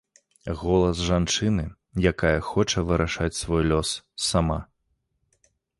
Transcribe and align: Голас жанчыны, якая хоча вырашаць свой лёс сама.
Голас 0.61 1.01
жанчыны, 1.09 1.65
якая 2.13 2.33
хоча 2.49 2.85
вырашаць 2.91 3.33
свой 3.45 3.63
лёс 3.75 3.89
сама. 4.31 4.59